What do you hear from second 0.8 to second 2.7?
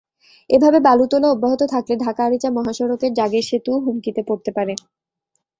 বালু তোলা অব্যাহত থাকলে ঢাকা-আরিচা